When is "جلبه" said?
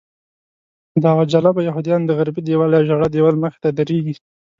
1.33-1.61